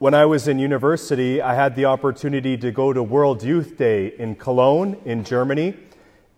When 0.00 0.14
I 0.14 0.24
was 0.24 0.48
in 0.48 0.58
university, 0.58 1.42
I 1.42 1.54
had 1.54 1.76
the 1.76 1.84
opportunity 1.84 2.56
to 2.56 2.72
go 2.72 2.94
to 2.94 3.02
World 3.02 3.42
Youth 3.42 3.76
Day 3.76 4.14
in 4.18 4.34
Cologne, 4.34 4.96
in 5.04 5.24
Germany. 5.24 5.76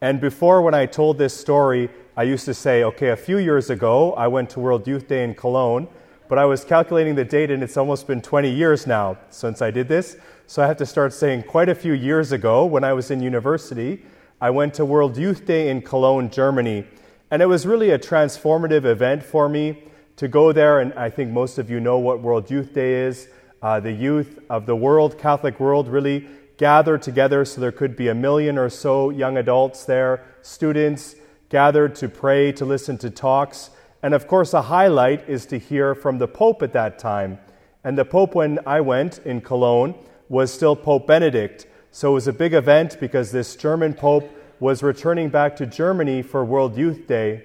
And 0.00 0.20
before, 0.20 0.62
when 0.62 0.74
I 0.74 0.86
told 0.86 1.16
this 1.16 1.32
story, 1.32 1.88
I 2.16 2.24
used 2.24 2.44
to 2.46 2.54
say, 2.54 2.82
okay, 2.82 3.10
a 3.10 3.16
few 3.16 3.38
years 3.38 3.70
ago, 3.70 4.14
I 4.14 4.26
went 4.26 4.50
to 4.50 4.58
World 4.58 4.88
Youth 4.88 5.06
Day 5.06 5.22
in 5.22 5.36
Cologne, 5.36 5.86
but 6.28 6.40
I 6.40 6.44
was 6.44 6.64
calculating 6.64 7.14
the 7.14 7.24
date 7.24 7.52
and 7.52 7.62
it's 7.62 7.76
almost 7.76 8.08
been 8.08 8.20
20 8.20 8.50
years 8.50 8.84
now 8.88 9.16
since 9.30 9.62
I 9.62 9.70
did 9.70 9.86
this. 9.86 10.16
So 10.48 10.60
I 10.60 10.66
have 10.66 10.78
to 10.78 10.86
start 10.86 11.12
saying 11.12 11.44
quite 11.44 11.68
a 11.68 11.74
few 11.76 11.92
years 11.92 12.32
ago, 12.32 12.64
when 12.64 12.82
I 12.82 12.92
was 12.92 13.12
in 13.12 13.22
university, 13.22 14.04
I 14.40 14.50
went 14.50 14.74
to 14.74 14.84
World 14.84 15.16
Youth 15.16 15.46
Day 15.46 15.68
in 15.68 15.82
Cologne, 15.82 16.30
Germany. 16.30 16.84
And 17.30 17.40
it 17.40 17.46
was 17.46 17.64
really 17.64 17.90
a 17.90 17.98
transformative 18.00 18.84
event 18.84 19.22
for 19.22 19.48
me 19.48 19.84
to 20.16 20.26
go 20.26 20.50
there. 20.50 20.80
And 20.80 20.92
I 20.94 21.10
think 21.10 21.30
most 21.30 21.58
of 21.58 21.70
you 21.70 21.78
know 21.78 22.00
what 22.00 22.20
World 22.20 22.50
Youth 22.50 22.74
Day 22.74 23.04
is 23.04 23.28
uh, 23.62 23.80
the 23.80 23.92
youth 23.92 24.38
of 24.50 24.66
the 24.66 24.76
world, 24.76 25.18
Catholic 25.18 25.60
world, 25.60 25.88
really 25.88 26.26
gathered 26.56 27.02
together 27.02 27.44
so 27.44 27.60
there 27.60 27.72
could 27.72 27.96
be 27.96 28.08
a 28.08 28.14
million 28.14 28.58
or 28.58 28.68
so 28.68 29.10
young 29.10 29.36
adults 29.36 29.84
there, 29.84 30.24
students 30.42 31.14
gathered 31.48 31.94
to 31.94 32.08
pray, 32.08 32.50
to 32.52 32.64
listen 32.64 32.98
to 32.98 33.10
talks. 33.10 33.70
And 34.02 34.14
of 34.14 34.26
course, 34.26 34.52
a 34.54 34.62
highlight 34.62 35.28
is 35.28 35.46
to 35.46 35.58
hear 35.58 35.94
from 35.94 36.18
the 36.18 36.26
Pope 36.26 36.62
at 36.62 36.72
that 36.72 36.98
time. 36.98 37.38
And 37.84 37.96
the 37.96 38.04
Pope, 38.04 38.34
when 38.34 38.58
I 38.66 38.80
went 38.80 39.18
in 39.18 39.40
Cologne, 39.40 39.94
was 40.28 40.52
still 40.52 40.74
Pope 40.74 41.06
Benedict. 41.06 41.66
So 41.90 42.12
it 42.12 42.14
was 42.14 42.28
a 42.28 42.32
big 42.32 42.54
event 42.54 42.96
because 42.98 43.32
this 43.32 43.54
German 43.54 43.92
Pope 43.92 44.30
was 44.60 44.82
returning 44.82 45.28
back 45.28 45.56
to 45.56 45.66
Germany 45.66 46.22
for 46.22 46.44
World 46.44 46.76
Youth 46.76 47.06
Day. 47.06 47.42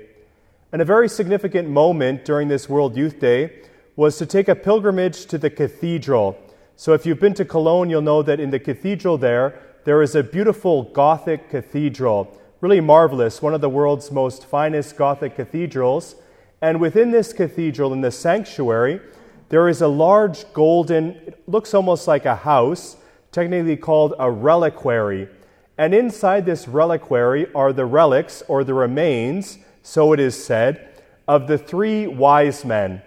And 0.72 0.82
a 0.82 0.86
very 0.86 1.10
significant 1.10 1.68
moment 1.68 2.24
during 2.24 2.48
this 2.48 2.70
World 2.70 2.96
Youth 2.96 3.20
Day 3.20 3.62
was 3.98 4.18
to 4.20 4.28
take 4.28 4.48
a 4.48 4.56
pilgrimage 4.56 5.26
to 5.26 5.40
the 5.40 5.50
cathedral. 5.50 6.38
So, 6.76 6.94
if 6.94 7.06
you've 7.06 7.20
been 7.20 7.34
to 7.34 7.44
Cologne, 7.44 7.90
you'll 7.90 8.04
know 8.04 8.22
that 8.22 8.40
in 8.40 8.52
the 8.52 8.60
cathedral 8.60 9.18
there, 9.18 9.60
there 9.86 10.04
is 10.04 10.16
a 10.16 10.22
beautiful 10.22 10.84
Gothic 10.84 11.50
cathedral. 11.50 12.40
Really 12.62 12.80
marvelous, 12.80 13.42
one 13.42 13.56
of 13.56 13.62
the 13.62 13.70
world's 13.70 14.12
most 14.12 14.46
finest 14.46 14.96
Gothic 14.96 15.36
cathedrals. 15.36 16.16
And 16.62 16.80
within 16.80 17.10
this 17.10 17.34
cathedral, 17.34 17.92
in 17.92 18.02
the 18.02 18.12
sanctuary, 18.12 19.02
there 19.50 19.68
is 19.68 19.82
a 19.82 19.88
large 19.88 20.52
golden, 20.54 21.12
it 21.26 21.42
looks 21.48 21.74
almost 21.74 22.08
like 22.08 22.26
a 22.26 22.36
house, 22.36 22.98
technically 23.32 23.78
called 23.78 24.14
a 24.20 24.30
reliquary. 24.30 25.28
And 25.76 25.96
inside 25.96 26.46
this 26.46 26.68
reliquary 26.68 27.52
are 27.56 27.74
the 27.74 27.86
relics 27.86 28.44
or 28.48 28.64
the 28.64 28.76
remains, 28.76 29.58
so 29.82 30.14
it 30.14 30.20
is 30.20 30.44
said, 30.44 30.88
of 31.28 31.48
the 31.48 31.58
three 31.58 32.06
wise 32.06 32.64
men. 32.64 33.02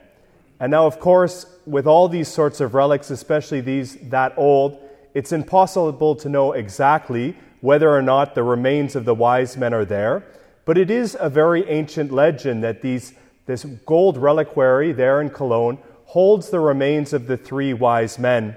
And 0.60 0.70
now, 0.70 0.86
of 0.86 1.00
course, 1.00 1.46
with 1.64 1.86
all 1.86 2.06
these 2.08 2.28
sorts 2.28 2.60
of 2.60 2.74
relics, 2.74 3.10
especially 3.10 3.62
these 3.62 3.96
that 4.10 4.34
old, 4.36 4.78
it's 5.14 5.32
impossible 5.32 6.14
to 6.16 6.28
know 6.28 6.52
exactly 6.52 7.34
whether 7.62 7.90
or 7.90 8.02
not 8.02 8.34
the 8.34 8.42
remains 8.42 8.94
of 8.94 9.06
the 9.06 9.14
wise 9.14 9.56
men 9.56 9.72
are 9.72 9.86
there. 9.86 10.24
But 10.66 10.76
it 10.76 10.90
is 10.90 11.16
a 11.18 11.30
very 11.30 11.68
ancient 11.68 12.12
legend 12.12 12.62
that 12.62 12.82
these, 12.82 13.14
this 13.46 13.64
gold 13.64 14.18
reliquary 14.18 14.92
there 14.92 15.22
in 15.22 15.30
Cologne 15.30 15.78
holds 16.04 16.50
the 16.50 16.60
remains 16.60 17.12
of 17.12 17.26
the 17.26 17.36
three 17.36 17.72
wise 17.72 18.18
men. 18.18 18.54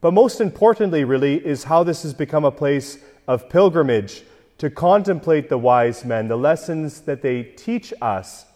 But 0.00 0.14
most 0.14 0.40
importantly, 0.40 1.04
really, 1.04 1.44
is 1.44 1.64
how 1.64 1.82
this 1.82 2.02
has 2.04 2.14
become 2.14 2.44
a 2.44 2.50
place 2.50 2.98
of 3.28 3.48
pilgrimage 3.50 4.22
to 4.58 4.70
contemplate 4.70 5.48
the 5.48 5.58
wise 5.58 6.04
men, 6.04 6.28
the 6.28 6.36
lessons 6.36 7.02
that 7.02 7.22
they 7.22 7.42
teach 7.42 7.92
us 8.00 8.46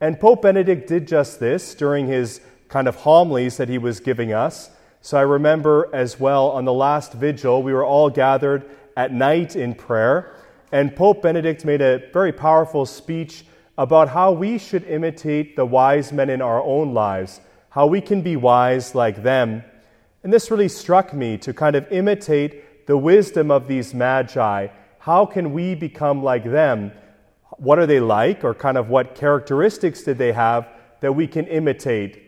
and 0.00 0.20
Pope 0.20 0.42
Benedict 0.42 0.86
did 0.86 1.08
just 1.08 1.40
this 1.40 1.74
during 1.74 2.06
his 2.06 2.40
kind 2.68 2.88
of 2.88 2.96
homilies 2.96 3.56
that 3.56 3.68
he 3.68 3.78
was 3.78 4.00
giving 4.00 4.32
us. 4.32 4.70
So 5.00 5.16
I 5.16 5.22
remember 5.22 5.88
as 5.92 6.18
well 6.18 6.50
on 6.50 6.64
the 6.64 6.72
last 6.72 7.12
vigil, 7.12 7.62
we 7.62 7.72
were 7.72 7.84
all 7.84 8.10
gathered 8.10 8.68
at 8.96 9.12
night 9.12 9.56
in 9.56 9.74
prayer, 9.74 10.34
and 10.72 10.94
Pope 10.94 11.22
Benedict 11.22 11.64
made 11.64 11.80
a 11.80 12.02
very 12.12 12.32
powerful 12.32 12.84
speech 12.86 13.44
about 13.78 14.08
how 14.08 14.32
we 14.32 14.58
should 14.58 14.84
imitate 14.84 15.54
the 15.54 15.66
wise 15.66 16.12
men 16.12 16.30
in 16.30 16.42
our 16.42 16.62
own 16.62 16.92
lives, 16.94 17.40
how 17.70 17.86
we 17.86 18.00
can 18.00 18.22
be 18.22 18.36
wise 18.36 18.94
like 18.94 19.22
them. 19.22 19.62
And 20.22 20.32
this 20.32 20.50
really 20.50 20.68
struck 20.68 21.14
me 21.14 21.38
to 21.38 21.52
kind 21.52 21.76
of 21.76 21.86
imitate 21.92 22.86
the 22.86 22.96
wisdom 22.96 23.50
of 23.50 23.68
these 23.68 23.94
magi. 23.94 24.68
How 24.98 25.26
can 25.26 25.52
we 25.52 25.74
become 25.74 26.22
like 26.22 26.44
them? 26.44 26.90
What 27.58 27.78
are 27.78 27.86
they 27.86 28.00
like, 28.00 28.44
or 28.44 28.54
kind 28.54 28.76
of 28.76 28.88
what 28.88 29.14
characteristics 29.14 30.02
did 30.02 30.18
they 30.18 30.32
have 30.32 30.68
that 31.00 31.12
we 31.12 31.26
can 31.26 31.46
imitate? 31.46 32.22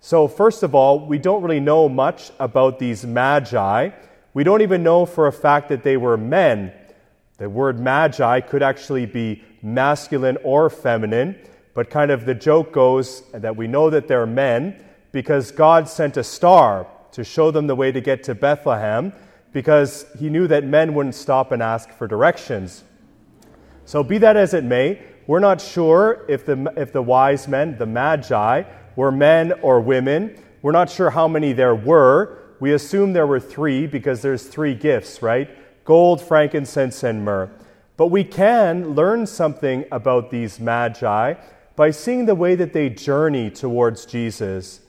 So, 0.00 0.28
first 0.28 0.62
of 0.62 0.74
all, 0.74 1.06
we 1.06 1.18
don't 1.18 1.42
really 1.42 1.60
know 1.60 1.88
much 1.88 2.30
about 2.38 2.78
these 2.78 3.04
magi. 3.04 3.90
We 4.34 4.44
don't 4.44 4.62
even 4.62 4.82
know 4.82 5.06
for 5.06 5.26
a 5.26 5.32
fact 5.32 5.68
that 5.70 5.82
they 5.82 5.96
were 5.96 6.16
men. 6.16 6.72
The 7.38 7.48
word 7.48 7.80
magi 7.80 8.40
could 8.40 8.62
actually 8.62 9.06
be 9.06 9.42
masculine 9.62 10.38
or 10.44 10.70
feminine, 10.70 11.36
but 11.74 11.90
kind 11.90 12.10
of 12.10 12.26
the 12.26 12.34
joke 12.34 12.72
goes 12.72 13.22
that 13.32 13.56
we 13.56 13.66
know 13.66 13.90
that 13.90 14.06
they're 14.06 14.26
men 14.26 14.76
because 15.12 15.50
God 15.50 15.88
sent 15.88 16.16
a 16.16 16.24
star 16.24 16.86
to 17.12 17.24
show 17.24 17.50
them 17.50 17.66
the 17.66 17.74
way 17.74 17.90
to 17.90 18.00
get 18.00 18.22
to 18.24 18.34
Bethlehem 18.34 19.12
because 19.52 20.06
he 20.18 20.28
knew 20.28 20.46
that 20.46 20.64
men 20.64 20.94
wouldn't 20.94 21.14
stop 21.14 21.52
and 21.52 21.62
ask 21.62 21.90
for 21.90 22.06
directions. 22.06 22.84
So, 23.88 24.02
be 24.02 24.18
that 24.18 24.36
as 24.36 24.52
it 24.52 24.64
may, 24.64 25.00
we're 25.26 25.38
not 25.38 25.62
sure 25.62 26.26
if 26.28 26.44
the, 26.44 26.70
if 26.76 26.92
the 26.92 27.00
wise 27.00 27.48
men, 27.48 27.78
the 27.78 27.86
magi, 27.86 28.64
were 28.96 29.10
men 29.10 29.52
or 29.62 29.80
women. 29.80 30.36
We're 30.60 30.72
not 30.72 30.90
sure 30.90 31.08
how 31.08 31.26
many 31.26 31.54
there 31.54 31.74
were. 31.74 32.36
We 32.60 32.74
assume 32.74 33.14
there 33.14 33.26
were 33.26 33.40
three 33.40 33.86
because 33.86 34.20
there's 34.20 34.46
three 34.46 34.74
gifts, 34.74 35.22
right? 35.22 35.48
Gold, 35.86 36.20
frankincense, 36.20 37.02
and 37.02 37.24
myrrh. 37.24 37.50
But 37.96 38.08
we 38.08 38.24
can 38.24 38.90
learn 38.90 39.26
something 39.26 39.86
about 39.90 40.30
these 40.30 40.60
magi 40.60 41.36
by 41.74 41.90
seeing 41.90 42.26
the 42.26 42.34
way 42.34 42.56
that 42.56 42.74
they 42.74 42.90
journey 42.90 43.48
towards 43.48 44.04
Jesus. 44.04 44.80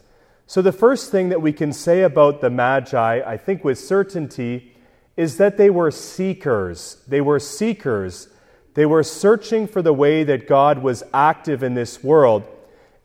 So, 0.45 0.61
the 0.61 0.73
first 0.73 1.09
thing 1.09 1.29
that 1.29 1.41
we 1.41 1.53
can 1.53 1.71
say 1.71 2.01
about 2.01 2.41
the 2.41 2.49
Magi, 2.49 3.21
I 3.25 3.37
think 3.37 3.63
with 3.63 3.79
certainty, 3.79 4.75
is 5.15 5.37
that 5.37 5.55
they 5.55 5.69
were 5.69 5.89
seekers. 5.89 6.97
They 7.07 7.21
were 7.21 7.39
seekers. 7.39 8.27
They 8.79 8.85
were 8.85 9.03
searching 9.03 9.67
for 9.67 9.81
the 9.81 9.91
way 9.91 10.23
that 10.23 10.47
God 10.47 10.81
was 10.81 11.03
active 11.13 11.63
in 11.63 11.73
this 11.73 12.01
world. 12.01 12.43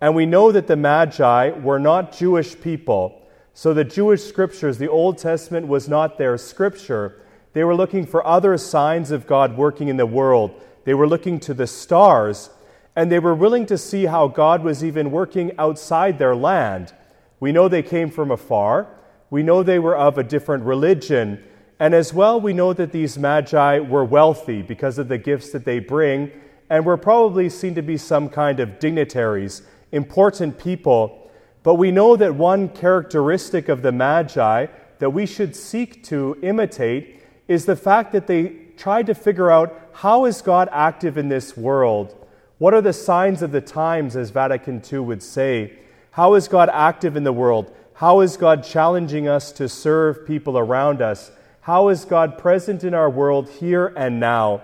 And 0.00 0.14
we 0.14 0.24
know 0.24 0.52
that 0.52 0.68
the 0.68 0.76
Magi 0.76 1.50
were 1.50 1.80
not 1.80 2.16
Jewish 2.16 2.60
people. 2.60 3.20
So 3.54 3.74
the 3.74 3.82
Jewish 3.82 4.22
scriptures, 4.22 4.78
the 4.78 4.86
Old 4.86 5.18
Testament, 5.18 5.66
was 5.66 5.88
not 5.88 6.16
their 6.16 6.38
scripture. 6.38 7.20
They 7.54 7.64
were 7.64 7.74
looking 7.74 8.06
for 8.06 8.24
other 8.24 8.56
signs 8.56 9.10
of 9.10 9.26
God 9.26 9.56
working 9.56 9.88
in 9.88 9.96
the 9.96 10.06
world. 10.06 10.62
They 10.84 10.94
were 10.94 11.08
looking 11.08 11.40
to 11.40 11.54
the 11.54 11.66
stars, 11.66 12.50
and 12.94 13.10
they 13.10 13.18
were 13.18 13.34
willing 13.34 13.66
to 13.66 13.76
see 13.76 14.04
how 14.04 14.28
God 14.28 14.62
was 14.62 14.84
even 14.84 15.10
working 15.10 15.58
outside 15.58 16.20
their 16.20 16.36
land. 16.36 16.94
We 17.40 17.50
know 17.50 17.66
they 17.66 17.82
came 17.82 18.12
from 18.12 18.30
afar. 18.30 18.86
We 19.28 19.42
know 19.42 19.64
they 19.64 19.80
were 19.80 19.96
of 19.96 20.18
a 20.18 20.22
different 20.22 20.62
religion. 20.62 21.42
And 21.80 21.94
as 21.94 22.14
well, 22.14 22.40
we 22.40 22.52
know 22.52 22.72
that 22.72 22.92
these 22.92 23.18
magi 23.18 23.80
were 23.80 24.04
wealthy 24.04 24.62
because 24.62 24.98
of 24.98 25.08
the 25.08 25.18
gifts 25.18 25.50
that 25.50 25.64
they 25.64 25.80
bring, 25.80 26.30
and 26.70 26.86
were 26.86 26.96
probably 26.96 27.48
seen 27.48 27.74
to 27.74 27.82
be 27.82 27.96
some 27.96 28.28
kind 28.28 28.60
of 28.60 28.78
dignitaries, 28.78 29.62
important 29.92 30.58
people. 30.58 31.30
But 31.62 31.74
we 31.74 31.90
know 31.90 32.16
that 32.16 32.34
one 32.34 32.68
characteristic 32.68 33.68
of 33.68 33.82
the 33.82 33.92
magi 33.92 34.66
that 34.98 35.10
we 35.10 35.26
should 35.26 35.54
seek 35.56 36.04
to 36.04 36.38
imitate 36.42 37.22
is 37.48 37.64
the 37.66 37.76
fact 37.76 38.12
that 38.12 38.26
they 38.26 38.48
tried 38.76 39.06
to 39.06 39.14
figure 39.14 39.50
out 39.50 39.88
how 39.92 40.24
is 40.24 40.42
God 40.42 40.68
active 40.72 41.18
in 41.18 41.28
this 41.28 41.56
world? 41.56 42.16
What 42.58 42.74
are 42.74 42.80
the 42.80 42.92
signs 42.92 43.42
of 43.42 43.52
the 43.52 43.60
times, 43.60 44.16
as 44.16 44.30
Vatican 44.30 44.82
II 44.90 45.00
would 45.00 45.22
say? 45.22 45.78
How 46.12 46.34
is 46.34 46.48
God 46.48 46.70
active 46.72 47.16
in 47.16 47.24
the 47.24 47.32
world? 47.32 47.74
How 47.94 48.20
is 48.20 48.36
God 48.36 48.64
challenging 48.64 49.28
us 49.28 49.52
to 49.52 49.68
serve 49.68 50.26
people 50.26 50.58
around 50.58 51.02
us? 51.02 51.30
How 51.64 51.88
is 51.88 52.04
God 52.04 52.36
present 52.36 52.84
in 52.84 52.92
our 52.92 53.08
world 53.08 53.48
here 53.48 53.86
and 53.96 54.20
now? 54.20 54.60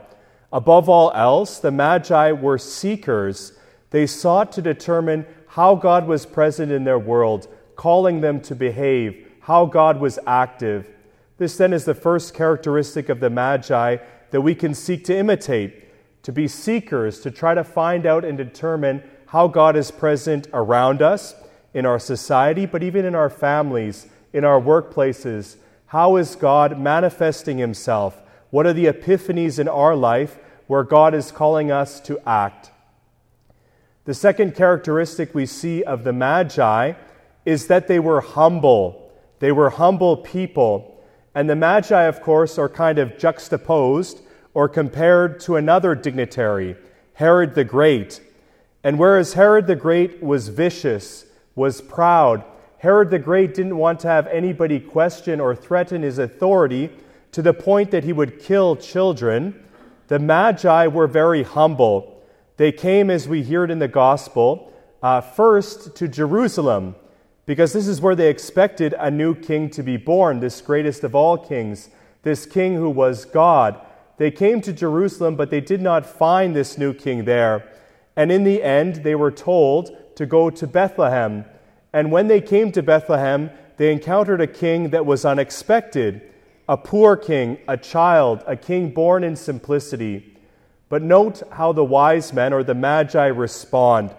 Above 0.53 0.87
all 0.87 1.11
else, 1.13 1.59
the 1.59 1.71
Magi 1.71 2.33
were 2.33 2.59
seekers. 2.59 3.55
They 3.89 4.07
sought 4.07 4.53
to 4.53 4.61
determine 4.61 5.25
how 5.47 5.77
God 5.77 6.07
was 6.07 6.27
present 6.27 6.71
in 6.71 6.85
their 6.85 6.99
world, 6.99 7.49
calling 7.75 8.21
them 8.21 8.43
to 8.43 8.55
behave, 8.55 9.33
how 9.41 9.65
God 9.65 9.99
was 9.99 10.19
active. 10.27 10.91
This 11.39 11.57
then 11.57 11.73
is 11.73 11.87
the 11.87 11.95
first 11.95 12.35
characteristic 12.35 13.09
of 13.09 13.21
the 13.21 13.31
Magi 13.31 13.97
that 14.31 14.43
we 14.43 14.55
can 14.55 14.75
seek 14.75 15.03
to 15.07 15.17
imitate, 15.17 16.23
to 16.25 16.33
be 16.33 16.47
seekers, 16.47 17.21
to 17.21 17.31
try 17.31 17.55
to 17.55 17.65
find 17.65 18.05
out 18.05 18.27
and 18.27 18.37
determine 18.37 19.03
how 19.29 19.49
God 19.49 19.75
is 19.75 19.91
present 19.91 20.49
around 20.53 21.01
us, 21.01 21.35
in 21.73 21.87
our 21.87 21.99
society, 21.99 22.67
but 22.67 22.83
even 22.83 23.07
in 23.07 23.15
our 23.15 23.31
families, 23.31 24.07
in 24.35 24.45
our 24.45 24.61
workplaces, 24.61 25.57
how 25.91 26.15
is 26.15 26.37
God 26.37 26.79
manifesting 26.79 27.59
Himself? 27.59 28.23
What 28.51 28.65
are 28.65 28.73
the 28.73 28.87
epiphanies 28.87 29.59
in 29.59 29.67
our 29.67 29.97
life 29.97 30.39
where 30.69 30.85
God 30.85 31.15
is 31.17 31.33
calling 31.33 31.73
us 31.73 31.99
to 32.03 32.21
act? 32.25 32.71
The 34.05 34.15
second 34.15 34.55
characteristic 34.55 35.35
we 35.35 35.47
see 35.47 35.83
of 35.83 36.05
the 36.05 36.13
Magi 36.13 36.93
is 37.45 37.67
that 37.67 37.89
they 37.89 37.99
were 37.99 38.21
humble. 38.21 39.11
They 39.41 39.51
were 39.51 39.71
humble 39.71 40.19
people. 40.19 41.05
And 41.35 41.51
the 41.51 41.57
Magi, 41.57 42.03
of 42.05 42.23
course, 42.23 42.57
are 42.57 42.69
kind 42.69 43.01
of 43.01 43.19
juxtaposed 43.19 44.21
or 44.55 44.69
compared 44.69 45.41
to 45.41 45.57
another 45.57 45.97
dignitary, 45.97 46.77
Herod 47.15 47.57
the 47.57 47.65
Great. 47.65 48.21
And 48.85 48.97
whereas 48.97 49.33
Herod 49.33 49.67
the 49.67 49.75
Great 49.75 50.23
was 50.23 50.51
vicious, 50.51 51.27
was 51.57 51.81
proud, 51.81 52.45
Herod 52.81 53.11
the 53.11 53.19
Great 53.19 53.53
didn't 53.53 53.77
want 53.77 54.01
to 54.01 54.09
have 54.09 54.27
anybody 54.29 54.81
question 54.81 55.39
or 55.39 55.55
threaten 55.55 56.01
his 56.01 56.19
authority 56.19 56.89
to 57.33 57.43
the 57.43 57.53
point 57.53 57.91
that 57.91 58.05
he 58.05 58.13
would 58.15 58.41
kill 58.41 58.75
children. 58.75 59.63
The 60.09 60.19
Magi 60.19 60.87
were 60.87 61.07
very 61.07 61.43
humble. 61.43 62.25
They 62.57 62.73
came, 62.73 63.11
as 63.11 63.29
we 63.29 63.43
hear 63.43 63.65
it 63.65 63.71
in 63.71 63.81
the 63.81 63.87
Gospel, 63.87 64.73
uh, 65.03 65.21
first 65.21 65.95
to 65.97 66.09
Jerusalem, 66.09 66.95
because 67.45 67.75
this 67.75 67.87
is 67.87 68.01
where 68.01 68.15
they 68.15 68.31
expected 68.31 68.95
a 68.99 69.11
new 69.11 69.35
king 69.35 69.69
to 69.73 69.83
be 69.83 69.99
born, 69.99 70.41
this 70.41 70.63
greatest 70.63 71.05
of 71.05 71.15
all 71.15 71.37
kings, 71.37 71.91
this 72.23 72.47
king 72.47 72.77
who 72.77 72.89
was 72.89 73.27
God. 73.27 73.79
They 74.17 74.31
came 74.31 74.63
to 74.63 74.73
Jerusalem, 74.73 75.37
but 75.37 75.51
they 75.51 75.61
did 75.61 75.83
not 75.83 76.07
find 76.07 76.57
this 76.57 76.79
new 76.79 76.95
king 76.95 77.27
there. 77.27 77.71
And 78.17 78.33
in 78.33 78.45
the 78.45 78.63
end, 78.63 78.97
they 78.97 79.15
were 79.15 79.31
told 79.31 80.17
to 80.17 80.25
go 80.25 80.49
to 80.49 80.67
Bethlehem. 80.67 81.45
And 81.93 82.13
when 82.13 82.29
they 82.29 82.41
came 82.41 82.73
to 82.73 82.83
Bethlehem, 82.83 83.51
they 83.77 83.93
encountered 83.93 84.41
a 84.41 84.47
king 84.47 84.91
that 84.91 85.07
was 85.07 85.25
unexpected 85.25 86.23
a 86.71 86.77
poor 86.77 87.17
king, 87.17 87.59
a 87.67 87.77
child, 87.77 88.45
a 88.47 88.55
king 88.55 88.91
born 88.91 89.25
in 89.25 89.35
simplicity. 89.35 90.39
But 90.89 91.03
note 91.03 91.43
how 91.51 91.73
the 91.73 91.85
wise 91.85 92.33
men 92.33 92.53
or 92.53 92.63
the 92.63 92.77
magi 92.77 93.27
respond. 93.27 94.15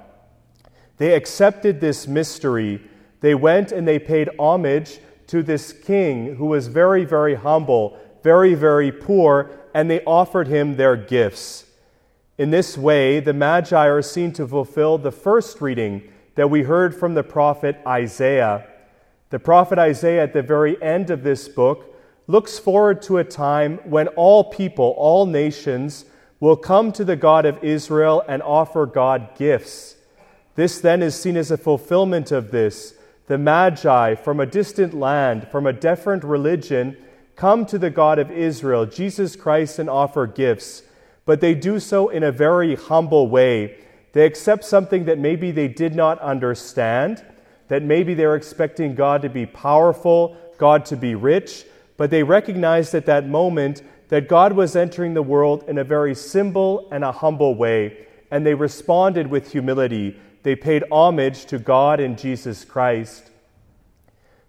They 0.98 1.14
accepted 1.14 1.80
this 1.80 2.10
mystery. 2.10 2.82
They 3.22 3.36
went 3.36 3.72
and 3.72 3.88
they 3.88 4.00
paid 4.00 4.30
homage 4.38 5.00
to 5.28 5.42
this 5.44 5.72
king 5.72 6.36
who 6.36 6.48
was 6.48 6.68
very, 6.68 7.06
very 7.06 7.36
humble, 7.36 7.98
very, 8.22 8.54
very 8.54 8.92
poor, 8.92 9.50
and 9.74 9.90
they 9.90 10.04
offered 10.04 10.50
him 10.50 10.76
their 10.76 10.98
gifts. 10.98 11.64
In 12.38 12.52
this 12.52 12.78
way, 12.78 13.22
the 13.22 13.34
Magi 13.34 13.88
are 13.88 14.02
seen 14.02 14.34
to 14.34 14.46
fulfill 14.46 14.98
the 14.98 15.12
first 15.14 15.62
reading 15.62 16.12
that 16.36 16.50
we 16.50 16.64
heard 16.64 16.96
from 16.96 17.14
the 17.14 17.24
prophet 17.24 17.78
Isaiah. 17.86 18.68
The 19.30 19.40
prophet 19.40 19.80
Isaiah, 19.80 20.24
at 20.24 20.34
the 20.34 20.42
very 20.42 20.82
end 20.82 21.10
of 21.10 21.24
this 21.24 21.48
book, 21.48 21.96
looks 22.28 22.60
forward 22.60 23.02
to 23.04 23.18
a 23.18 23.24
time 23.24 23.80
when 23.84 24.08
all 24.10 24.44
people, 24.46 24.94
all 24.98 25.26
nations, 25.26 26.06
will 26.40 26.56
come 26.56 26.92
to 26.92 27.06
the 27.06 27.16
God 27.16 27.46
of 27.46 27.64
Israel 27.64 28.24
and 28.28 28.42
offer 28.42 28.86
God 28.86 29.30
gifts. 29.38 29.96
This 30.56 30.82
then 30.82 31.02
is 31.02 31.16
seen 31.16 31.38
as 31.38 31.52
a 31.52 31.58
fulfillment 31.58 32.32
of 32.32 32.52
this. 32.52 32.96
The 33.28 33.38
Magi 33.38 34.16
from 34.16 34.40
a 34.40 34.46
distant 34.46 34.94
land, 34.94 35.48
from 35.50 35.66
a 35.66 35.74
different 35.74 36.24
religion, 36.24 36.98
come 37.36 37.66
to 37.68 37.78
the 37.78 37.90
God 37.90 38.20
of 38.20 38.32
Israel, 38.32 38.86
Jesus 38.86 39.36
Christ, 39.36 39.80
and 39.80 39.90
offer 39.90 40.28
gifts. 40.28 40.84
But 41.26 41.40
they 41.40 41.54
do 41.54 41.80
so 41.80 42.10
in 42.10 42.24
a 42.24 42.32
very 42.32 42.76
humble 42.76 43.30
way. 43.30 43.78
They 44.14 44.26
accept 44.26 44.66
something 44.66 45.06
that 45.06 45.18
maybe 45.18 45.52
they 45.52 45.68
did 45.68 45.96
not 45.96 46.20
understand, 46.20 47.24
that 47.70 47.84
maybe 47.84 48.14
they're 48.14 48.36
expecting 48.36 48.96
God 48.96 49.22
to 49.22 49.30
be 49.30 49.46
powerful, 49.46 50.36
God 50.58 50.86
to 50.86 50.98
be 50.98 51.16
rich, 51.16 51.66
but 51.98 52.10
they 52.10 52.24
recognized 52.24 52.94
at 52.94 53.06
that 53.06 53.28
moment 53.28 53.84
that 54.10 54.28
God 54.28 54.54
was 54.54 54.76
entering 54.76 55.14
the 55.14 55.24
world 55.24 55.64
in 55.68 55.78
a 55.78 55.84
very 55.84 56.14
simple 56.14 56.90
and 56.92 57.04
a 57.04 57.12
humble 57.12 57.56
way, 57.56 58.06
and 58.30 58.46
they 58.46 58.54
responded 58.54 59.28
with 59.28 59.52
humility. 59.52 60.20
They 60.44 60.56
paid 60.56 60.84
homage 60.92 61.46
to 61.46 61.60
God 61.60 62.00
and 62.00 62.18
Jesus 62.18 62.66
Christ. 62.66 63.30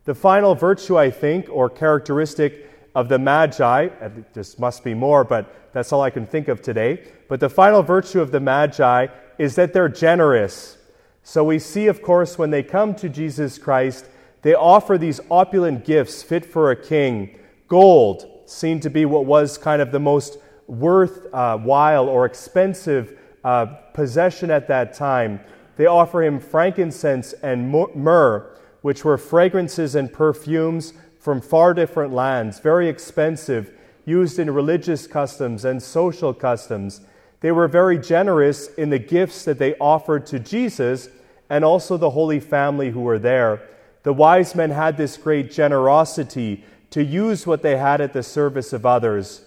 The 0.05 0.15
final 0.15 0.57
virtue, 0.57 0.99
I 0.99 1.11
think, 1.11 1.47
or 1.49 1.71
characteristic 1.71 2.69
of 2.95 3.09
the 3.09 3.19
Magi, 3.19 3.89
there 3.89 4.45
must 4.59 4.83
be 4.83 4.95
more, 4.95 5.23
but 5.23 5.55
that's 5.73 5.93
all 5.93 6.03
I 6.03 6.11
can 6.11 6.27
think 6.27 6.49
of 6.49 6.61
today. 6.61 7.05
But 7.29 7.39
the 7.39 7.49
final 7.49 7.83
virtue 7.83 8.21
of 8.21 8.33
the 8.33 8.41
Magi 8.41 9.07
is 9.39 9.55
that 9.57 9.73
they're 9.73 9.89
generous. 9.89 10.79
So 11.23 11.45
we 11.45 11.59
see, 11.59 11.87
of 11.87 12.03
course, 12.03 12.39
when 12.39 12.51
they 12.51 12.63
come 12.63 12.95
to 12.97 13.09
Jesus 13.09 13.59
Christ, 13.59 14.07
they 14.43 14.55
offer 14.55 14.99
these 14.99 15.21
opulent 15.31 15.85
gifts 15.85 16.23
fit 16.23 16.45
for 16.45 16.71
a 16.71 16.77
king 16.77 17.39
Gold, 17.73 18.27
seen 18.45 18.81
to 18.81 18.91
be 18.91 19.07
what 19.07 19.25
was 19.25 19.57
kind 19.57 19.81
of 19.81 19.93
the 19.93 19.99
most 19.99 20.37
worthwhile 20.67 22.07
uh, 22.07 22.13
or 22.13 22.27
expensive 22.27 23.19
uh, 23.45 23.65
possession 23.95 24.51
at 24.51 24.69
that 24.69 24.93
time. 24.93 25.41
They 25.79 25.87
offer 25.87 26.23
him 26.23 26.39
frankincense 26.39 27.33
and 27.33 27.71
myrrh, 27.95 28.55
which 28.83 29.07
were 29.07 29.17
fragrances 29.17 29.95
and 29.95 30.13
perfumes 30.13 30.93
from 31.19 31.41
far 31.41 31.73
different 31.73 32.13
lands, 32.13 32.59
very 32.59 32.91
expensive, 32.91 33.73
used 34.05 34.39
in 34.39 34.51
religious 34.51 35.07
customs 35.07 35.65
and 35.65 35.83
social 35.83 36.35
customs. 36.35 37.01
They 37.43 37.53
were 37.53 37.69
very 37.69 37.99
generous 37.99 38.69
in 38.75 38.91
the 38.91 39.01
gifts 39.01 39.45
that 39.45 39.59
they 39.59 39.75
offered 39.75 40.27
to 40.27 40.39
Jesus 40.39 41.09
and 41.51 41.65
also 41.65 41.97
the 41.97 42.11
Holy 42.11 42.41
Family 42.41 42.91
who 42.91 43.01
were 43.01 43.19
there. 43.19 43.69
The 44.05 44.13
wise 44.13 44.55
men 44.55 44.71
had 44.71 44.97
this 44.97 45.17
great 45.17 45.51
generosity 45.51 46.65
to 46.91 47.03
use 47.03 47.47
what 47.47 47.63
they 47.63 47.77
had 47.77 48.01
at 48.01 48.13
the 48.13 48.23
service 48.23 48.73
of 48.73 48.87
others. 48.87 49.45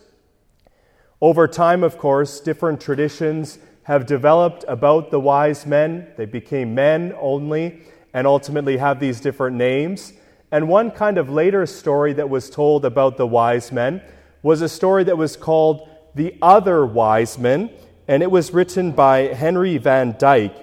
Over 1.21 1.47
time, 1.47 1.83
of 1.83 1.97
course, 1.97 2.41
different 2.41 2.81
traditions 2.81 3.59
have 3.83 4.05
developed 4.05 4.65
about 4.67 5.09
the 5.09 5.19
wise 5.19 5.65
men. 5.65 6.07
They 6.17 6.25
became 6.25 6.75
men 6.75 7.15
only 7.19 7.81
and 8.13 8.27
ultimately 8.27 8.77
have 8.77 8.99
these 8.99 9.21
different 9.21 9.55
names. 9.55 10.11
And 10.51 10.67
one 10.67 10.91
kind 10.91 11.17
of 11.17 11.29
later 11.29 11.65
story 11.65 12.11
that 12.13 12.29
was 12.29 12.49
told 12.49 12.83
about 12.83 13.15
the 13.15 13.27
wise 13.27 13.71
men 13.71 14.01
was 14.43 14.61
a 14.61 14.69
story 14.69 15.03
that 15.05 15.17
was 15.17 15.37
called 15.37 15.89
The 16.15 16.37
Other 16.41 16.85
Wise 16.85 17.37
Men, 17.37 17.69
and 18.07 18.23
it 18.23 18.31
was 18.31 18.53
written 18.53 18.93
by 18.93 19.33
Henry 19.33 19.77
Van 19.77 20.15
Dyke. 20.17 20.55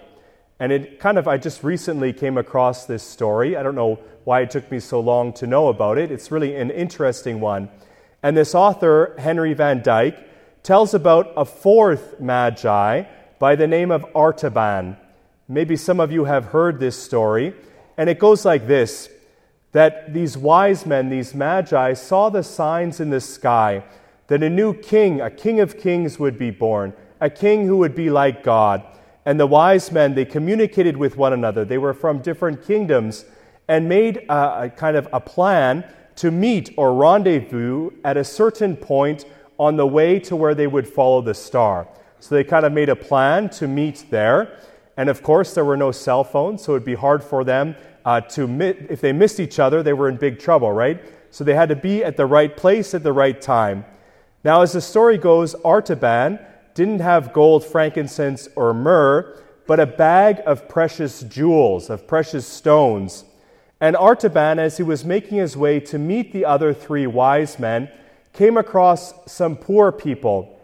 And 0.59 0.73
it 0.73 0.99
kind 0.99 1.19
of, 1.19 1.29
I 1.29 1.37
just 1.37 1.63
recently 1.63 2.15
came 2.15 2.39
across 2.39 2.87
this 2.87 3.03
story. 3.03 3.55
I 3.55 3.63
don't 3.63 3.75
know 3.75 3.99
why 4.25 4.41
it 4.41 4.51
took 4.51 4.71
me 4.71 4.81
so 4.81 4.99
long 5.01 5.35
to 5.35 5.47
know 5.47 5.69
about 5.69 5.99
it. 5.99 6.11
It's 6.11 6.31
really 6.31 6.57
an 6.57 6.71
interesting 6.71 7.39
one. 7.39 7.69
And 8.23 8.35
this 8.35 8.55
author, 8.55 9.15
Henry 9.19 9.53
Van 9.53 9.83
Dyke, 9.83 10.17
tells 10.63 10.95
about 10.95 11.35
a 11.37 11.45
fourth 11.45 12.19
magi 12.19 13.05
by 13.39 13.55
the 13.55 13.67
name 13.67 13.91
of 13.91 14.07
Artaban. 14.15 14.97
Maybe 15.49 15.77
some 15.77 16.01
of 16.01 16.11
you 16.11 16.25
have 16.25 16.47
heard 16.47 16.81
this 16.81 16.97
story. 17.03 17.53
And 17.99 18.09
it 18.09 18.19
goes 18.19 18.47
like 18.47 18.67
this 18.67 19.11
that 19.73 20.15
these 20.15 20.37
wise 20.37 20.87
men, 20.87 21.11
these 21.11 21.35
magi, 21.35 21.93
saw 21.93 22.31
the 22.31 22.43
signs 22.43 23.01
in 23.01 23.11
the 23.11 23.21
sky 23.21 23.83
that 24.33 24.43
a 24.43 24.49
new 24.49 24.73
king, 24.73 25.21
a 25.21 25.31
king 25.31 25.61
of 25.61 25.77
kings, 25.77 26.19
would 26.19 26.39
be 26.39 26.51
born, 26.51 26.95
a 27.21 27.29
king 27.29 27.67
who 27.67 27.77
would 27.77 27.95
be 27.95 28.09
like 28.09 28.43
God. 28.43 28.83
And 29.27 29.39
the 29.39 29.47
wise 29.47 29.93
men, 29.93 30.15
they 30.15 30.25
communicated 30.25 30.97
with 30.97 31.19
one 31.19 31.35
another. 31.35 31.67
They 31.67 31.77
were 31.77 31.93
from 31.93 32.23
different 32.23 32.65
kingdoms 32.65 33.27
and 33.69 33.87
made 33.91 34.25
a, 34.31 34.63
a 34.63 34.71
kind 34.71 34.97
of 34.97 35.07
a 35.13 35.21
plan 35.21 35.85
to 36.17 36.31
meet 36.31 36.73
or 36.79 36.95
rendezvous 36.95 37.91
at 38.05 38.17
a 38.17 38.25
certain 38.25 38.75
point 38.75 39.27
on 39.59 39.77
the 39.77 39.87
way 39.87 40.19
to 40.21 40.35
where 40.35 40.55
they 40.55 40.67
would 40.67 40.89
follow 40.89 41.21
the 41.21 41.35
star. 41.35 41.87
So 42.19 42.35
they 42.35 42.43
kind 42.43 42.65
of 42.65 42.73
made 42.73 42.89
a 42.89 42.97
plan 42.97 43.51
to 43.51 43.69
meet 43.69 44.07
there. 44.09 44.59
And 44.97 45.11
of 45.11 45.23
course, 45.23 45.53
there 45.53 45.67
were 45.67 45.77
no 45.77 45.93
cell 45.93 46.25
phones, 46.25 46.63
so 46.63 46.73
it 46.73 46.77
would 46.77 46.85
be 46.85 46.95
hard 46.95 47.23
for 47.23 47.45
them 47.45 47.77
uh, 48.07 48.23
to, 48.23 48.51
if 48.89 49.03
they 49.03 49.13
missed 49.13 49.41
each 49.41 49.59
other, 49.59 49.83
they 49.83 49.93
were 49.93 50.09
in 50.09 50.17
big 50.17 50.39
trouble, 50.39 50.73
right? 50.73 51.03
So 51.31 51.45
they 51.45 51.55
had 51.55 51.69
to 51.69 51.77
be 51.77 52.03
at 52.03 52.17
the 52.17 52.27
right 52.27 52.57
place 52.57 52.95
at 52.95 53.03
the 53.03 53.13
right 53.13 53.39
time. 53.39 53.85
Now, 54.45 54.63
as 54.63 54.73
the 54.73 54.81
story 54.81 55.19
goes, 55.19 55.55
Artaban 55.57 56.45
didn't 56.75 57.01
have 57.01 57.33
gold, 57.33 57.65
frankincense, 57.65 58.49
or 58.57 58.75
myrrh, 58.75 59.39
but 59.67 59.79
a 59.79 59.87
bag 59.87 60.43
of 60.45 60.69
precious 60.69 61.23
jewels, 61.23 61.89
of 61.89 62.07
precious 62.07 62.47
stones. 62.47 63.25
And 63.81 63.95
Artaban, 63.97 64.59
as 64.59 64.77
he 64.77 64.83
was 64.83 65.05
making 65.05 65.39
his 65.39 65.57
way 65.57 65.81
to 65.81 65.99
meet 65.99 66.33
the 66.33 66.45
other 66.45 66.75
three 66.75 67.07
wise 67.07 67.59
men, 67.59 67.89
came 68.33 68.57
across 68.57 69.13
some 69.31 69.57
poor 69.57 69.93
people. 69.93 70.59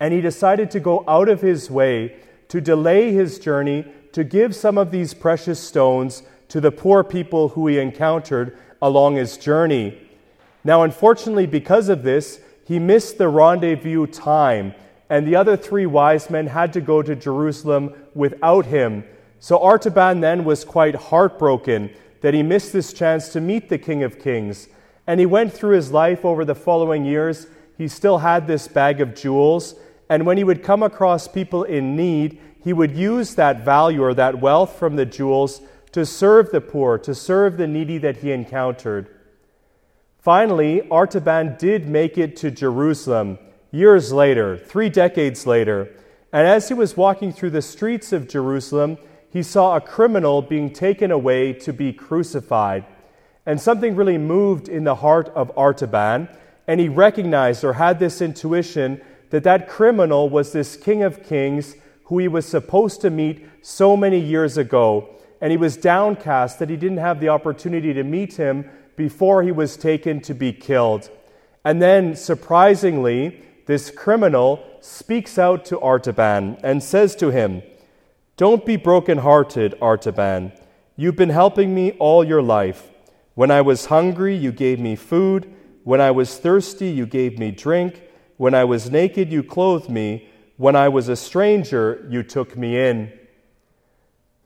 And 0.00 0.12
he 0.12 0.20
decided 0.20 0.70
to 0.72 0.80
go 0.80 1.04
out 1.08 1.28
of 1.28 1.40
his 1.40 1.70
way 1.70 2.16
to 2.48 2.60
delay 2.60 3.12
his 3.12 3.38
journey 3.38 3.86
to 4.12 4.24
give 4.24 4.54
some 4.54 4.78
of 4.78 4.90
these 4.90 5.14
precious 5.14 5.60
stones 5.60 6.22
to 6.48 6.60
the 6.60 6.72
poor 6.72 7.04
people 7.04 7.50
who 7.50 7.66
he 7.66 7.78
encountered 7.78 8.56
along 8.80 9.16
his 9.16 9.36
journey. 9.36 9.98
Now, 10.64 10.82
unfortunately, 10.82 11.46
because 11.46 11.88
of 11.88 12.02
this, 12.02 12.40
he 12.68 12.78
missed 12.78 13.16
the 13.16 13.30
rendezvous 13.30 14.06
time, 14.06 14.74
and 15.08 15.26
the 15.26 15.34
other 15.34 15.56
three 15.56 15.86
wise 15.86 16.28
men 16.28 16.48
had 16.48 16.70
to 16.74 16.82
go 16.82 17.00
to 17.00 17.16
Jerusalem 17.16 17.94
without 18.14 18.66
him. 18.66 19.04
So 19.40 19.58
Artaban 19.58 20.20
then 20.20 20.44
was 20.44 20.66
quite 20.66 20.94
heartbroken 20.94 21.88
that 22.20 22.34
he 22.34 22.42
missed 22.42 22.74
this 22.74 22.92
chance 22.92 23.30
to 23.30 23.40
meet 23.40 23.70
the 23.70 23.78
King 23.78 24.02
of 24.02 24.18
Kings. 24.18 24.68
And 25.06 25.18
he 25.18 25.24
went 25.24 25.54
through 25.54 25.76
his 25.76 25.92
life 25.92 26.26
over 26.26 26.44
the 26.44 26.54
following 26.54 27.06
years. 27.06 27.46
He 27.78 27.88
still 27.88 28.18
had 28.18 28.46
this 28.46 28.68
bag 28.68 29.00
of 29.00 29.14
jewels. 29.14 29.74
And 30.10 30.26
when 30.26 30.36
he 30.36 30.44
would 30.44 30.62
come 30.62 30.82
across 30.82 31.26
people 31.26 31.64
in 31.64 31.96
need, 31.96 32.38
he 32.62 32.74
would 32.74 32.94
use 32.94 33.34
that 33.36 33.64
value 33.64 34.02
or 34.02 34.12
that 34.12 34.42
wealth 34.42 34.78
from 34.78 34.96
the 34.96 35.06
jewels 35.06 35.62
to 35.92 36.04
serve 36.04 36.50
the 36.50 36.60
poor, 36.60 36.98
to 36.98 37.14
serve 37.14 37.56
the 37.56 37.66
needy 37.66 37.96
that 37.96 38.18
he 38.18 38.30
encountered. 38.30 39.08
Finally, 40.28 40.82
Artaban 40.90 41.56
did 41.56 41.88
make 41.88 42.18
it 42.18 42.36
to 42.36 42.50
Jerusalem 42.50 43.38
years 43.70 44.12
later, 44.12 44.58
three 44.58 44.90
decades 44.90 45.46
later. 45.46 45.88
And 46.34 46.46
as 46.46 46.68
he 46.68 46.74
was 46.74 46.98
walking 46.98 47.32
through 47.32 47.52
the 47.52 47.62
streets 47.62 48.12
of 48.12 48.28
Jerusalem, 48.28 48.98
he 49.30 49.42
saw 49.42 49.74
a 49.74 49.80
criminal 49.80 50.42
being 50.42 50.70
taken 50.70 51.10
away 51.10 51.54
to 51.54 51.72
be 51.72 51.94
crucified. 51.94 52.84
And 53.46 53.58
something 53.58 53.96
really 53.96 54.18
moved 54.18 54.68
in 54.68 54.84
the 54.84 54.96
heart 54.96 55.30
of 55.34 55.50
Artaban, 55.56 56.28
and 56.66 56.78
he 56.78 56.90
recognized 56.90 57.64
or 57.64 57.72
had 57.72 57.98
this 57.98 58.20
intuition 58.20 59.00
that 59.30 59.44
that 59.44 59.66
criminal 59.66 60.28
was 60.28 60.52
this 60.52 60.76
King 60.76 61.04
of 61.04 61.22
Kings 61.22 61.74
who 62.04 62.18
he 62.18 62.28
was 62.28 62.44
supposed 62.44 63.00
to 63.00 63.08
meet 63.08 63.48
so 63.62 63.96
many 63.96 64.20
years 64.20 64.58
ago. 64.58 65.08
And 65.40 65.52
he 65.52 65.56
was 65.56 65.78
downcast 65.78 66.58
that 66.58 66.68
he 66.68 66.76
didn't 66.76 66.98
have 66.98 67.18
the 67.18 67.30
opportunity 67.30 67.94
to 67.94 68.04
meet 68.04 68.34
him 68.34 68.68
before 68.98 69.42
he 69.42 69.50
was 69.50 69.78
taken 69.78 70.20
to 70.20 70.34
be 70.34 70.52
killed. 70.52 71.08
And 71.64 71.80
then, 71.80 72.14
surprisingly, 72.14 73.42
this 73.64 73.90
criminal 73.90 74.62
speaks 74.80 75.38
out 75.38 75.64
to 75.66 75.78
Artaban 75.78 76.60
and 76.62 76.82
says 76.82 77.16
to 77.16 77.30
him, 77.30 77.62
Don't 78.36 78.66
be 78.66 78.76
broken-hearted, 78.76 79.76
Artaban. 79.80 80.52
You've 80.96 81.16
been 81.16 81.30
helping 81.30 81.74
me 81.74 81.92
all 81.92 82.24
your 82.24 82.42
life. 82.42 82.90
When 83.34 83.50
I 83.50 83.60
was 83.60 83.86
hungry, 83.86 84.34
you 84.36 84.52
gave 84.52 84.80
me 84.80 84.96
food. 84.96 85.54
When 85.84 86.00
I 86.00 86.10
was 86.10 86.36
thirsty, 86.36 86.90
you 86.90 87.06
gave 87.06 87.38
me 87.38 87.50
drink. 87.52 88.02
When 88.36 88.54
I 88.54 88.64
was 88.64 88.90
naked, 88.90 89.32
you 89.32 89.42
clothed 89.42 89.88
me. 89.88 90.28
When 90.56 90.74
I 90.74 90.88
was 90.88 91.08
a 91.08 91.16
stranger, 91.16 92.04
you 92.10 92.22
took 92.24 92.56
me 92.56 92.76
in. 92.78 93.12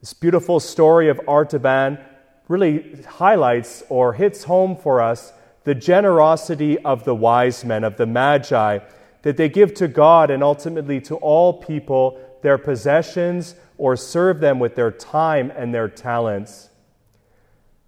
This 0.01 0.13
beautiful 0.13 0.61
story 0.61 1.09
of 1.09 1.19
Artaban 1.29 2.05
really 2.53 3.03
highlights 3.05 3.83
or 3.89 4.13
hits 4.13 4.45
home 4.45 4.77
for 4.77 5.01
us 5.01 5.33
the 5.65 5.75
generosity 5.75 6.79
of 6.81 7.05
the 7.05 7.15
wise 7.15 7.65
men, 7.65 7.83
of 7.83 7.97
the 7.97 8.07
Magi, 8.07 8.79
that 9.23 9.37
they 9.37 9.49
give 9.49 9.73
to 9.75 9.89
God 9.89 10.31
and 10.31 10.43
ultimately 10.43 11.01
to 11.01 11.17
all 11.17 11.55
people 11.55 12.21
their 12.43 12.59
possessions 12.59 13.55
or 13.79 13.97
serve 13.97 14.41
them 14.41 14.59
with 14.59 14.75
their 14.75 14.91
time 14.91 15.51
and 15.57 15.73
their 15.73 15.89
talents. 15.89 16.69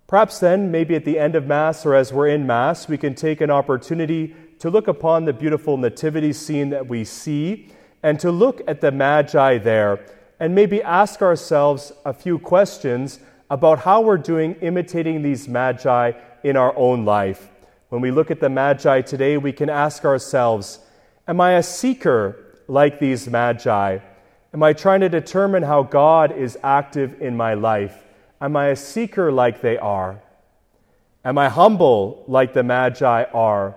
Perhaps 0.07 0.39
then, 0.39 0.71
maybe 0.71 0.95
at 0.95 1.05
the 1.05 1.19
end 1.19 1.35
of 1.35 1.47
Mass 1.47 1.85
or 1.85 1.95
as 1.95 2.13
we're 2.13 2.29
in 2.29 2.47
Mass, 2.47 2.89
we 2.89 2.97
can 2.97 3.15
take 3.15 3.41
an 3.41 3.51
opportunity 3.51 4.35
to 4.61 4.71
look 4.71 4.89
upon 4.89 5.25
the 5.25 5.33
beautiful 5.33 5.77
nativity 5.77 6.33
scene 6.33 6.71
that 6.71 6.87
we 6.87 7.05
see 7.05 7.69
and 8.03 8.21
to 8.21 8.31
look 8.31 8.63
at 8.67 8.81
the 8.81 8.93
Magi 8.93 9.59
there 9.59 10.07
and 10.39 10.55
maybe 10.55 10.83
ask 10.83 11.21
ourselves 11.21 11.93
a 12.05 12.13
few 12.13 12.39
questions 12.39 13.19
about 13.55 13.79
how 13.79 14.01
we're 14.01 14.19
doing 14.19 14.57
imitating 14.63 15.23
these 15.23 15.47
Magi 15.47 16.11
in 16.43 16.57
our 16.57 16.77
own 16.77 17.05
life. 17.05 17.49
When 17.89 18.01
we 18.01 18.11
look 18.11 18.33
at 18.33 18.41
the 18.41 18.49
Magi 18.49 19.03
today, 19.03 19.37
we 19.37 19.53
can 19.53 19.71
ask 19.71 20.05
ourselves 20.05 20.81
Am 21.29 21.41
I 21.41 21.53
a 21.53 21.63
seeker 21.63 22.59
like 22.67 22.99
these 22.99 23.29
Magi? 23.29 24.01
Am 24.53 24.63
I 24.65 24.73
trying 24.73 25.03
to 25.03 25.09
determine 25.09 25.63
how 25.63 25.85
God 25.85 26.33
is 26.33 26.59
active 26.65 27.23
in 27.23 27.37
my 27.37 27.55
life? 27.55 27.97
Am 28.41 28.57
I 28.57 28.71
a 28.71 28.77
seeker 28.77 29.31
like 29.31 29.61
they 29.61 29.79
are? 29.79 30.21
Am 31.25 31.39
I 31.39 31.49
humble 31.49 32.25
like 32.27 32.55
the 32.55 32.65
Magi 32.65 33.23
are? 33.33 33.77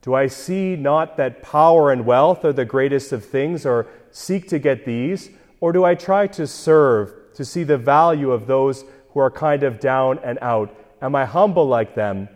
Do 0.00 0.14
I 0.14 0.26
see 0.26 0.74
not 0.74 1.16
that 1.18 1.44
power 1.44 1.92
and 1.92 2.04
wealth 2.04 2.44
are 2.44 2.52
the 2.52 2.64
greatest 2.64 3.12
of 3.12 3.24
things 3.24 3.64
or 3.64 3.86
seek 4.10 4.48
to 4.48 4.58
get 4.58 4.84
these? 4.84 5.30
Or 5.60 5.72
do 5.72 5.84
I 5.84 5.94
try 5.94 6.26
to 6.26 6.44
serve, 6.44 7.14
to 7.34 7.44
see 7.44 7.62
the 7.62 7.78
value 7.78 8.32
of 8.32 8.48
those 8.48 8.84
who 9.12 9.20
are 9.20 9.30
kind 9.30 9.62
of 9.62 9.80
down 9.80 10.18
and 10.24 10.38
out? 10.40 10.74
Am 11.00 11.14
I 11.14 11.24
humble 11.24 11.66
like 11.66 11.94
them? 11.94 12.28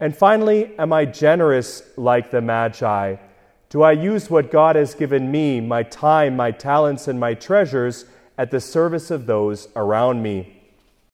And 0.00 0.16
finally, 0.16 0.76
am 0.78 0.92
I 0.92 1.04
generous 1.04 1.82
like 1.96 2.30
the 2.30 2.40
Magi? 2.40 3.16
Do 3.70 3.82
I 3.82 3.92
use 3.92 4.30
what 4.30 4.50
God 4.50 4.76
has 4.76 4.94
given 4.94 5.30
me, 5.30 5.60
my 5.60 5.82
time, 5.82 6.36
my 6.36 6.50
talents, 6.50 7.08
and 7.08 7.18
my 7.18 7.34
treasures, 7.34 8.04
at 8.36 8.50
the 8.50 8.60
service 8.60 9.10
of 9.10 9.26
those 9.26 9.68
around 9.74 10.22
me? 10.22 10.53